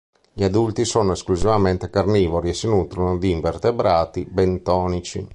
[0.33, 5.29] Gli adulti sono esclusivamente carnivori e si nutrono di invertebrati bentonici.